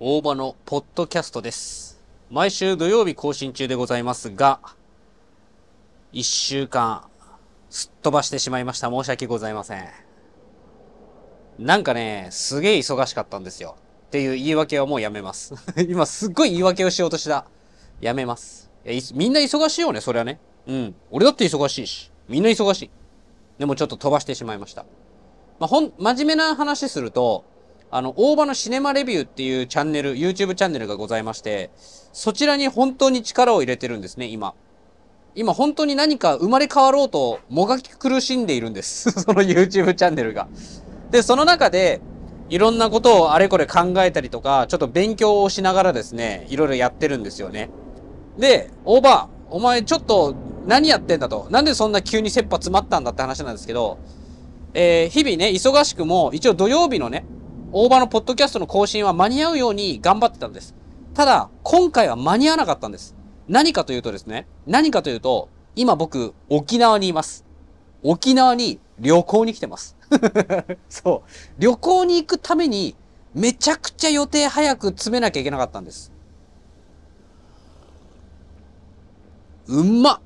[0.00, 2.02] 大場のポッドキャストです。
[2.28, 4.58] 毎週土曜日更新中でございますが、
[6.10, 7.04] 一週間、
[7.70, 8.90] すっ飛ばしてしまいました。
[8.90, 9.88] 申し訳ございません。
[11.60, 13.76] なんかね、すげえ忙しかったんですよ。
[14.08, 15.54] っていう言い訳はもうやめます。
[15.88, 17.46] 今すっごい言い訳をしようとした。
[18.00, 18.72] やめます。
[18.84, 20.40] いやいみんな忙しいよね、それはね。
[20.66, 20.94] うん。
[21.12, 22.10] 俺だって忙しいし。
[22.28, 22.90] みんな忙しい。
[23.58, 24.86] でもちょっと飛ばしてしまいました。
[25.60, 27.44] まあ、ほん、真面目な話すると、
[27.96, 31.70] あの、大場のシネマレビューっていうチャンネル、YouTube チャンネルがございまして、
[32.12, 34.54] そちらに本当に力を入れてるんですね、今。
[35.36, 39.12] 今本当に何か生まれ変わろうともがき苦しんでいるんです。
[39.22, 40.48] その YouTube チャンネルが。
[41.12, 42.00] で、その中で、
[42.50, 47.70] いろんなことをあれこれ考えたりとか、ちょっと勉強をしながらですね、いろいろやってるんですよね。
[48.36, 50.34] で、大場、お前ちょっと
[50.66, 51.46] 何やってんだと？
[51.48, 53.98] なんでそんな急に切羽詰まったんだって話なんですけど、
[54.74, 57.24] えー、日々ね、忙しくも、一応土曜日のね、
[57.76, 60.76] 大場のポッドキャストの更新は間に合うように頑張ってたんです。
[61.12, 63.16] ただ、今回は間に合わなかったんです。
[63.48, 67.44] 何かというとですね、何かというと、今僕、沖縄にいます。
[68.04, 69.96] 沖縄に旅行に来てます。
[70.88, 71.30] そう。
[71.58, 72.94] 旅行に行くために、
[73.34, 76.12] めちゃくちゃ予定早く詰めなきゃいけなかったんです。
[79.66, 80.20] うんま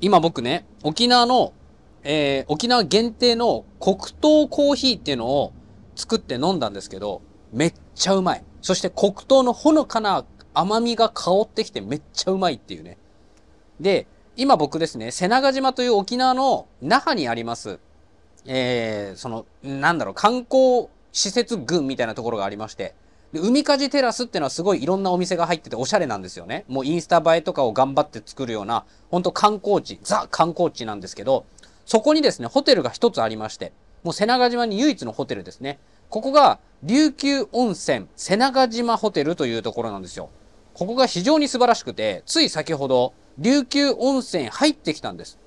[0.00, 1.52] 今僕ね、沖縄の、
[2.02, 5.52] えー、沖縄限定の黒糖コーヒーっていうのを
[5.94, 8.44] 作って飲んだんですけど、めっちゃうまい。
[8.60, 12.98] そして黒糖のほのかな甘みが香ってきてめっちゃうまいっていうね。
[13.80, 17.78] で、今僕ですね、瀬長島という沖縄の那覇にあります、
[18.46, 22.94] えー、その、なんだろう、観光施設群みたいなところがありまして、
[23.32, 26.64] で海かじテラスっていうのはすごいいろんなお店が入ってておしゃれなんですよね。
[26.68, 31.46] もうインスタ映えとかを頑張って作るような、ほんと観光地、ザ観光地なんですけど、
[31.86, 33.72] そこにですね、ホテルが一つありまして、
[34.02, 35.78] もう瀬長島に唯一のホテルですね。
[36.08, 40.30] ここが、琉球温泉瀬長島ホテルというところなんですよ。
[40.74, 45.38] ここが非常に素晴らしくて、つい先ほど、琉球温泉入ってきたんです。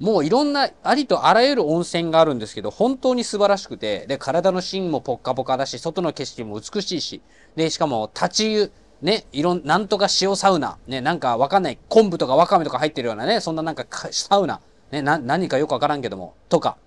[0.00, 7.22] もういろんな、ありとあらゆる温泉があるんですけど、本当に素晴らしくて、で、体の芯もポッカポカだし、外の景色も美しいし、
[7.54, 16.78] で、しかも、立ち湯、ね、いろん、なんとか塩サウナ、ね、なんかわかんない、昆布とかわかめとか入ってるようなね、そんななんかサウナ、ね、な、何かよくわからんけども、とか、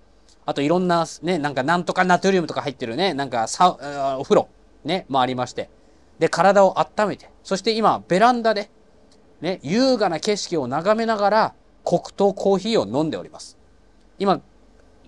[0.46, 3.70] あといろんな、ね、なんかなんとかナトリウムとか入ってるね、なんかサ、
[4.18, 4.48] お風呂、
[4.84, 5.70] ね、もありまして、
[6.18, 8.70] で、体を温めて、そして今、ベランダで、
[9.40, 11.54] ね、優雅な景色を眺めながら、
[11.84, 13.58] 黒糖コーヒーを飲んでおります。
[14.18, 14.40] 今、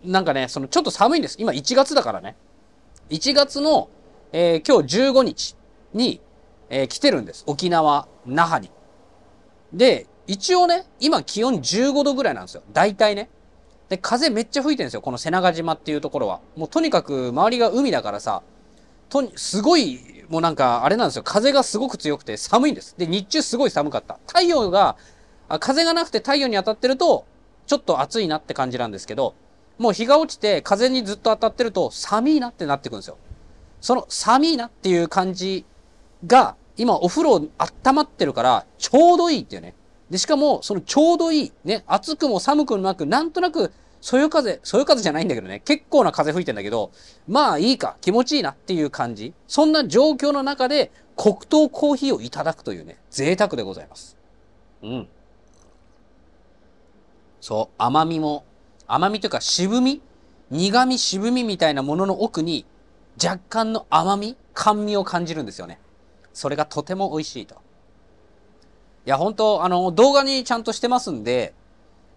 [0.04, 1.36] なんかね、そのちょっと寒いんです。
[1.38, 2.36] 今1月だからね。
[3.10, 3.88] 1月の、
[4.32, 5.56] えー、今日15日
[5.94, 6.20] に、
[6.68, 7.44] えー、来てるんです。
[7.46, 8.70] 沖縄、那覇に。
[9.72, 12.62] で、一応ね、今気温15度ぐらいなんですよ。
[12.72, 13.30] 大体ね。
[13.88, 15.00] で、風めっちゃ吹いてるんですよ。
[15.00, 16.40] この瀬長島っていうところは。
[16.56, 18.42] もうとにかく周りが海だからさ、
[19.08, 21.22] とに、すごい、もうなんかあれなんですよ。
[21.22, 22.96] 風がすごく強くて寒いんです。
[22.98, 24.18] で、日中すごい寒かった。
[24.26, 24.96] 太陽が、
[25.48, 27.24] あ風がなくて太陽に当たってると、
[27.66, 29.34] ちょっと暑いなって感じなんですけど、
[29.78, 33.18] もう日が落ちて風にずっと当たってると寒いなってなってくるんですよ。
[33.80, 35.64] その寒いなっていう感じ
[36.26, 39.75] が、今お風呂温まってるからちょうどいいっていうね。
[40.10, 46.92] で、しかもそのちょうどいい、ね、暑くも寒くもなく、なんとなくそよ風、そよ風じゃないんだけどね、結構な風吹いてんだけど、
[47.26, 49.34] まあいいか、気持ちいいなっていう感じ。
[49.48, 54.16] そんな状況の中で黒糖コーヒーをいただくというね、贅沢でございます。
[54.82, 55.08] うん。
[57.40, 58.44] そう、甘みも、
[58.86, 60.02] 甘みというか渋み
[60.50, 62.64] 苦み渋みみたいなものの奥に
[63.22, 65.80] 若干の甘み甘みを感じるんですよね。
[66.32, 67.56] それがとても美味しいと。
[69.06, 71.54] いや、本当あの、動画にちゃんとしてますんで、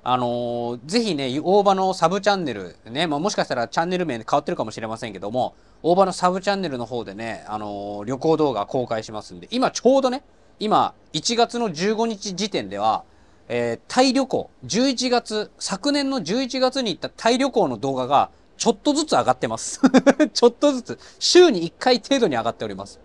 [0.04, 10.24] あのー、ぜひね、大場のサブチャンネル、ね、まあ、もしかしたらチャンネル名変わってるかもしれませんけども、大場のサブチャンネルの方でね、あのー、旅行動画公開しますんで、今ちょうどね、
[10.60, 13.04] 今、1月の15日時点では、
[13.50, 19.80] えー、タイ旅行、11月、昨年の11月に行ったタイ旅行の動画が、ちょっとずつ上がってます。
[20.34, 23.00] ちょっとずつ、週に1回程度に上がっております。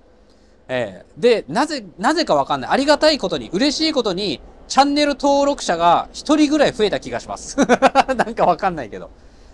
[0.68, 2.70] えー、で、なぜ、なぜかわかんない。
[2.70, 7.56] ありがたいことに、嬉しいことに、チャンネル登録者が1人ぐらい増えた気がします。
[8.16, 9.10] なんかわかんないけど。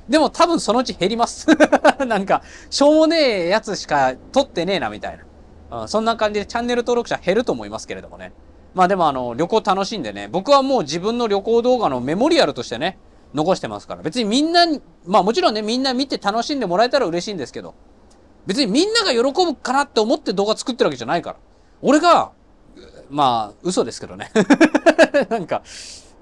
[0.08, 1.46] でも多分そのうち減ります。
[2.06, 5.18] なんか、しょうもねえやつしか撮ってねえな、みたい
[5.70, 5.82] な。
[5.82, 8.32] うん、そんな感じでチャンネル登録者減ると思いますけれどもね。
[8.74, 12.98] まあでもあの、旅行楽しんでね、僕はもう自分の旅行動画のメモリアルとしてね、
[13.34, 14.02] 残してますから。
[14.02, 17.74] 別にみんなに、まあもちろんね、みんな見て楽しんでもらえたら嬉しいんですけど、
[18.46, 21.36] 別にみんなが喜ぶかなって思って動画作ってるわけじゃないから。
[21.82, 22.32] 俺が、
[23.10, 24.30] まあ、嘘ですけどね。
[25.28, 25.62] なんか、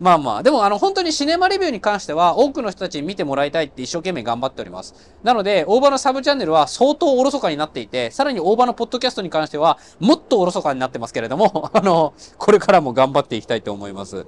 [0.01, 4.95] まあまあ、でもあの本当にシネマレビューに関しては多くの人たちに見てもらいたいって一生懸命頑張っております。
[5.25, 14.25] なので、大場のサブチャンネルは相当おろそかになっていて、さらに大場のポッドキャストに関してはもっとおろそかになってますけれども、 あの、これからも頑張っていきたいと思います。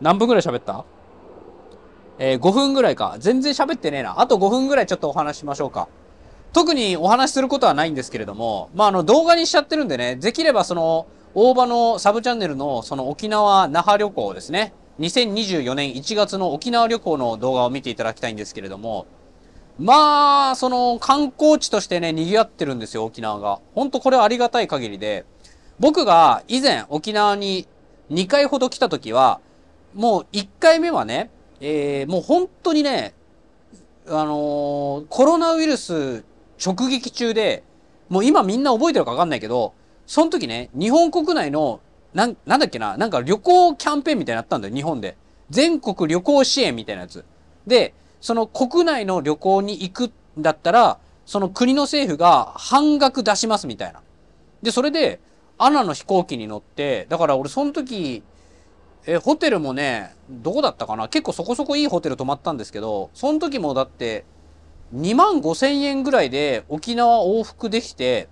[0.00, 0.84] 何分ぐらい喋った？
[2.18, 3.16] えー、5分ぐらいか。
[3.18, 4.18] 全然喋ってねえな。
[4.20, 5.88] あと5分ぐらいちょっとお話しましょうか。
[6.52, 14.74] 特にお話しすることはないんですけれども、まあ、あの動画にしちゃってるんでね、できればその、大場のサブチャンネルのその沖縄那覇旅行ですね。
[15.00, 19.06] 2024年1月の沖縄旅行の動画を見ていただきたいんですけれども、
[19.78, 23.60] まあ、その観光地としてね、賑わってるんですよ、沖縄が。
[23.74, 25.24] ほんとこれはありがたい限りで、
[25.80, 27.66] 僕が以前沖縄に
[28.10, 29.40] 2回ほど来た時は、
[29.94, 33.14] もう1回目はね、えー、もう本当にね、
[34.06, 36.24] あのー、コロナウイルス
[36.64, 37.62] 直撃中で、
[38.08, 39.74] もう今みんな覚えてるかわかんないけど、
[40.06, 41.80] その時ね、日本国内の、
[42.12, 45.16] なん、なんだっけな、なんか旅行キャンペーンみたいになったんだよ、日本で。
[45.50, 47.24] 全国旅行支援みたいなやつ。
[47.66, 50.04] で、その国内の旅行に行く
[50.38, 54.00] んだったら、その国の政府が半額出しますみたいな。
[54.62, 55.20] で、それで、
[55.58, 58.22] アナの飛行機に乗って、だから俺その時、
[59.06, 61.08] え、ホテルもね、どこだったかな？
[61.08, 64.24] 結構そこそこいいホテル泊まったんですけど、その時もだって、
[64.94, 68.28] 2万5千円ぐらいで沖縄往復できて、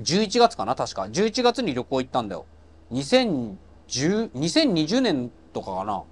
[0.00, 1.02] 11月かな確か。
[1.02, 2.46] 11月に旅行行ったんだよ。
[2.92, 3.56] 2010、
[4.32, 6.02] 2020年とかかな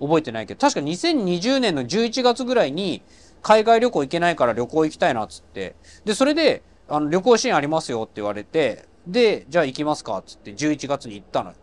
[0.00, 3.02] 覚えてないけど、確か2020年の11月ぐらいに
[3.42, 5.76] 海外旅行行けないから旅行行きたいなっつって。
[6.04, 11.56] で、それで、あの、旅行支援ありますよって言われて、で、じゃあ行きますかっつって11月に行ったのよ。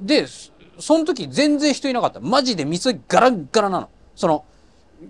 [0.00, 0.26] で、
[0.78, 2.20] その時全然人いなかった。
[2.20, 3.88] マジで店ガラッガラなの。
[4.14, 4.44] その、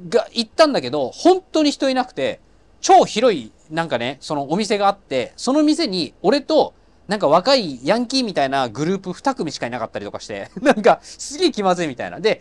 [0.09, 2.41] が、行ったんだけど、本当に人いなくて、
[2.81, 6.75] 超広い、なんかね、そのお店があって、その店に俺と、
[7.09, 12.21] なんか若いヤンキーみたいなグループ2組しかいなかったりとかして、 なんかすげえ気まずいみたいな。
[12.21, 12.41] で、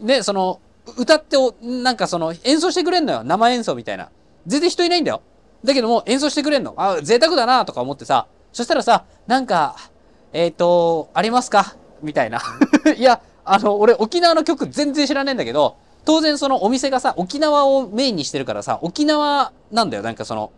[0.00, 0.60] ね、その、
[0.96, 3.24] 歌ってなんかその演奏してくれんのよ。
[3.24, 4.10] 生演奏みたいな。
[4.46, 5.22] 全然人いないんだよ。
[5.64, 6.74] だけども演奏してくれんの。
[6.76, 8.26] あ、贅沢だなとか思ってさ。
[8.52, 9.76] そしたらさ、なんか、
[10.32, 11.76] えっ、ー、と、ありますか？
[12.02, 12.40] みたいな。
[12.96, 15.76] いや、あの、俺沖縄の曲全然知らないんだけど、
[16.10, 20.02] 当然そのお店がさ、沖縄をメインにしてるからさ、沖縄なんだよ。
[20.02, 20.50] なんかその、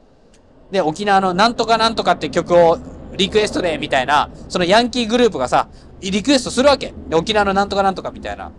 [0.71, 2.79] で、沖縄のなんとかなんとかって曲を
[3.19, 5.69] リクエストで、みたいな、そのヤンキーグループがさ、
[6.01, 6.95] リクエストするわけ。
[7.07, 8.51] で、沖縄のなんとかなんとかみたいな。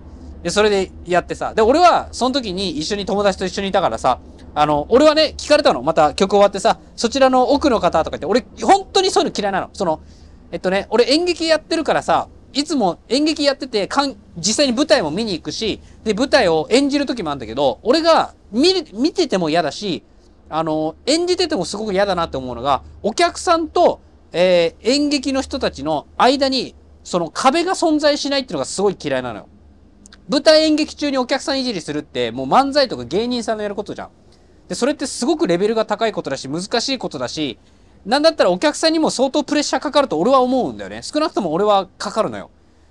[0.44, 4.20] で、それでやってさ、で、俺は、その時に一緒に友達と一緒にいたからさ、
[4.54, 5.82] あの、俺はね、聞かれたの。
[5.82, 9.72] また曲終わってさ、そちらの奥の方とか言って、俺、本当にそういうの嫌いなの。
[9.74, 10.02] その、
[10.52, 20.04] えっとね、俺演劇やってるからさ、いつも演劇やってて、かん、実際に舞台も見に行くし、で、舞台を演じる時もあるんだけど、俺が見、見てても嫌だし、
[20.50, 24.02] あの、演じててもすごく嫌だなって思うのが、お客さんと、
[24.32, 29.48] えー、演劇の人たちの間に、その壁が存在しないっていうのがすごい嫌いなのよ。
[30.30, 34.10] 舞台演劇中にお客さんいじりするって、もう漫才とか芸人さんのやることじゃん。
[34.68, 37.58] で、それってすごくレベルが高いことだし、難しいことだし、
[38.06, 41.02] なんだったらお客さんにも相当プレッシャーかかると俺は思うんだよね。
[41.04, 42.50] 少なくとも俺はかかるのよ。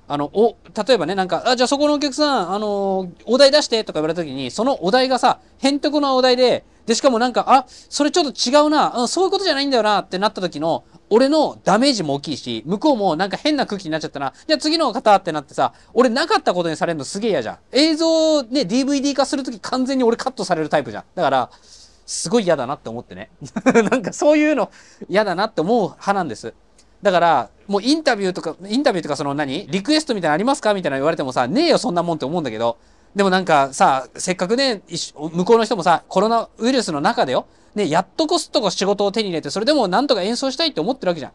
[0.09, 0.56] あの、お、
[0.87, 14.32] 例えばね、なんか、あ、じゃあそこのお客さん、あのお題出してとか言われた時に、そのお題がさ、へんてこなお題で、で、しかもなんか、あ、それちょっと違うな、うん、そういうことじゃないんだよなってなった時の、俺のダメージも大きいし、向こうもなんか変な空気になっちゃったな。
[14.47, 17.58] じゃあ次の方ってなってさ、俺なかったことにされるのすげえ嫌じゃん。
[17.73, 21.05] 映像ね、DVD 化するとき完全に俺カットされるタイプじゃん。
[21.15, 21.50] だから、
[22.07, 23.31] すごい嫌だなって思ってね。
[23.91, 24.71] なんかそういうの
[25.09, 26.55] 嫌だなって思う派なんです。
[27.03, 29.67] だから、もうインタビューとか、インタビューとかその何？
[29.67, 30.73] リクエストみたいなのありますか？
[30.75, 32.79] みたいな言われてもさ、ねえよそんなもんって思うんだけど、
[33.17, 34.82] でもなんかさ、せっかくね、
[35.15, 41.32] 向こうの人もさ、コロナウイルスの中でよ、ね、やっとこすとこ仕事を手に入れて、それでもなんとか演奏したいって思ってるわけじゃん。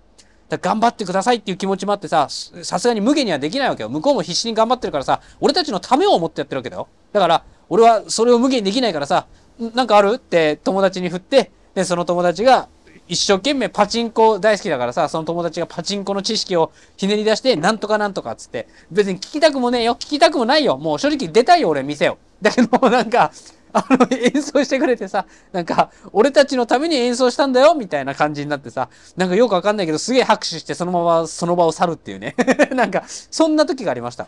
[0.50, 3.90] だ頑張ってくださいっていう気持ちもあってさ、さすがに無限にはできないわけよ。
[3.90, 6.88] 向こうも必死に頑張ってるからさ、俺たちのためを思ってやってるわけだよ。
[7.12, 9.28] だから、俺はそれを無限にできないからさ、
[9.60, 10.14] なんかある？
[10.16, 12.68] って友達に振って、で、その友達が、
[13.08, 22.18] 一生懸命パチンコ大好きだからさ、その友達がパチンコの知識をひねり出して、なんとかなんとかっつって、別に聞きたくもねえよ、聞きたくもないよ、もう正直出たいよ、俺、店を。
[22.42, 23.32] だけど、なんか、
[23.74, 32.36] あの、演奏してくれてさ、なんか、俺たちのために演奏したんだよ、みたいな感じになってさ、なんかよくわかんないけど、すげえ拍手して、そのままその場を去るっていうね。
[32.76, 34.28] なんか、そんな時がありました。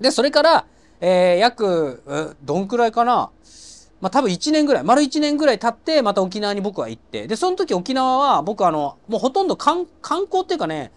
[0.00, 0.64] で、それから、
[1.00, 3.30] えー、約、どんくらいかな？
[4.00, 10.92] まあ多分1年ぐらい、丸1年ぐらい経って、また沖縄に僕は行って、で、その時沖縄は僕あの、もうほとんど観光っていうかね、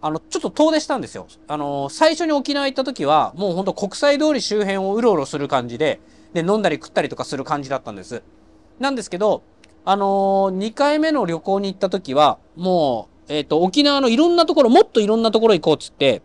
[0.00, 1.26] あの、ちょっと遠出したんですよ。
[1.48, 6.00] あの、最初に沖縄行った時は、もうほんと国際通り周辺をうろうろする感じで、
[6.32, 8.22] で、飲んだり食ったりとかする感じだったんです。
[8.78, 9.42] なんですけど、
[9.84, 16.22] あのー、2回目の旅行に行った時は、もう、えっ、ー、と、沖縄のいろんなところ、もっといろんなところ行こうっつって、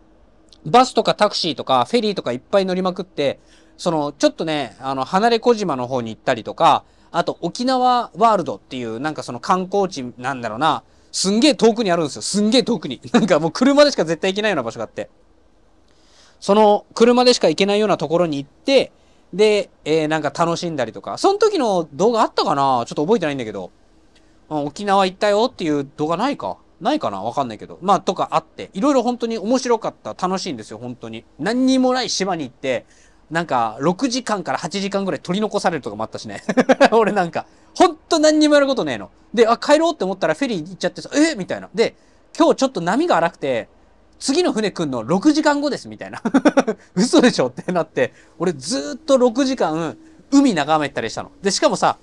[0.64, 3.40] バスとかタクシーとかフェリーとかいっぱい乗りまくって、
[3.82, 12.22] その、ちょっとね、あの、離れ小島の方に行ったりとか、あと沖縄ワールドっていうなんかその観光地なんだろうな、すんげえ遠くにあるんですよ。
[12.22, 13.00] すんげえ遠くに。
[13.12, 15.10] なんかもう車でしか絶対行けないような場所があって。
[16.38, 18.92] その車でしか行けないようなところに行って、
[19.34, 22.84] で、えー、なんか楽しんだりとか、その時の動画あったかな？
[22.86, 23.72] ちょっと覚えてないんだけど、
[24.48, 26.56] 沖縄行ったよっていう動画ないか？
[26.80, 27.20] ないかな？
[27.24, 27.78] わかんないけど。
[27.82, 31.24] まあ、とかあって、いろいろ本当に面白かった、楽しいんですよ、本当に。
[31.40, 32.86] 何にもない島に行って、
[33.32, 36.42] なんか、6時間から8時間ぐらい取り残されるとかもあったしね。
[36.92, 39.08] 俺なんか、ほんと何にもやることねえの。
[39.32, 41.34] で、あ、帰ろうって思ったらフェリー行っちゃってさ、え？
[41.34, 41.70] みたいな。
[41.74, 41.96] で、
[42.38, 43.70] 今日ちょっと波が荒くて、
[44.18, 46.20] 次の船来んの6時間後ですみたいな。
[46.94, 49.96] 嘘でしょってなって、俺ずっと6時間
[50.30, 51.30] 海眺めたりしたの。
[51.40, 51.96] で、しかもさ、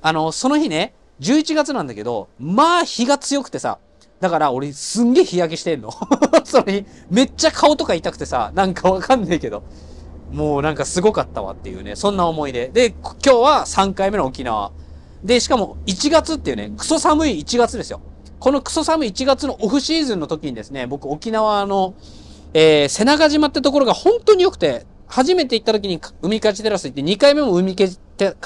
[0.00, 3.76] あの、その日ね、11月なんだけど、まあ日が強くてさ、
[4.20, 5.90] だから俺すんげえ日焼けしてんの。
[6.44, 9.62] その日、めっちゃ顔とか痛くてさ、なんかわかんないけど。
[10.32, 12.68] もうなんかすごかったわっていうね、そんな思い出。
[12.68, 14.72] で、今日は3回目の沖縄。
[15.24, 18.00] で、しかも1月っていうね、クソ寒い1月ですよ。
[18.38, 21.94] このクソ寒い1月のオフシーズンの時にですね、僕沖縄の、
[22.54, 27.86] えー、瀬長島ってところが本当に良くて、初めて行った時に海かじテラス行って、2回目も海か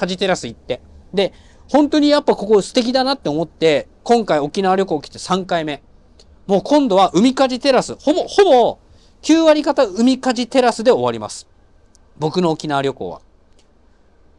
[0.06, 0.80] じテラス行って、
[1.12, 1.32] で、
[1.68, 5.82] 本当にやっぱここ素敵だなって思って、今回沖縄旅行来て3回目。
[6.46, 8.78] もう今度は海かじテラス、ほぼ、ほぼ、
[9.22, 11.46] 9割方海かじテラスで終わります。
[12.18, 13.20] 僕の沖縄旅行は。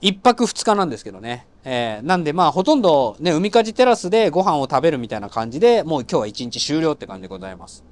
[0.02, 1.48] 一泊二日なんですけどね。
[1.64, 7.84] えー、なんでまあほとんどね、海かじテラスでご飯を食べるみたいな感じで、もう今日は一日終了って感じでございます。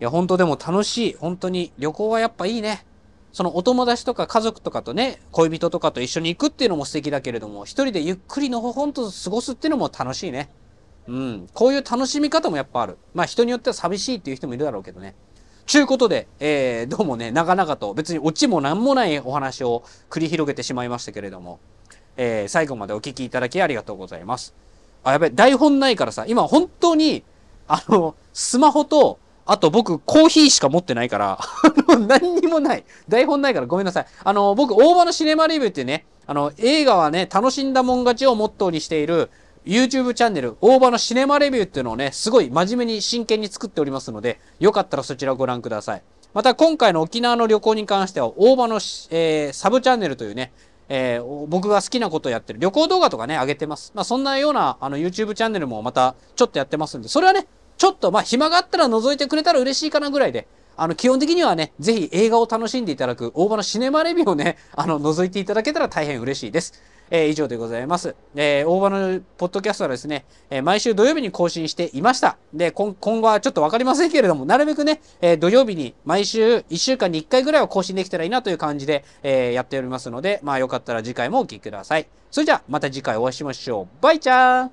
[0.00, 1.14] いや、本当でも楽しい。
[1.14, 2.84] 本当に旅行はやっぱいいね。
[3.32, 10.50] そのお友達とか家族とかとね、恋人とかと一緒に行くっていうのも素敵だけれども、一人でゆっくりのほほんと過ごすっていうのも楽しいね。
[11.06, 11.48] うん。
[11.54, 12.98] こういう楽しみ方もやっぱある。
[13.14, 15.14] まあ人によっては寂しいっていう人もいるだろうけどね。
[15.70, 21.60] ちゅうことで、えー、どうもね、長々と別にオチも何もないお話を繰り広げてしまいましたけれども、
[22.16, 24.52] えー、最後までお聞きいただきありがとうございます。
[25.04, 27.22] あ、やべ、台本ないからさ、今本当に、
[27.68, 31.38] あの、スマホと、あと僕、コーヒーしか持ってないから、
[32.08, 32.82] 何にもない。
[33.08, 34.06] 台本ないからごめんなさい。
[34.24, 39.30] あの、僕、大場のシネマレビューってね、あの、映画はね、楽しんだもん勝ちをモットーにしている、
[39.64, 46.02] YouTube チャンネル、大場のシネマレビューっていうのをね、すごい真面目に真剣に作っておりますので、よかったらそちらをご覧ください。
[46.32, 50.52] また今回の沖縄の旅行に関しては、大場の、えー、サブチャンネルというね、
[50.88, 53.92] えー、僕が好きなことをやってる旅行動画とかね、上げてます。
[53.94, 60.48] まあそんなようなあの YouTube チャンネルもまたちょっとやってますんで、それはね、ちょっとまあ暇があったら覗いてくれたら嬉しいかなぐらいで、
[60.80, 66.72] あの基本的にはね、ぜひ映画を楽しんでいただく大場のシネマレビューをね、 あの覗いていただけたら大変嬉しいです。
[67.10, 68.14] えー、以上でございます。
[68.34, 72.38] えー、大場のポッドキャストはですね、えー、毎週土曜日に更新していました。
[72.54, 82.06] で、今後はちょっとわかりませんけれども、なるべくね、え、土曜日に毎週1週間に1回ぐらいは更新できたらいいなという感じで、え、やっておりますので、まあよかったら次回もお聴きください。
[82.30, 84.02] それじゃあ、また次回お会いしましょう。
[84.02, 84.70] バイチャー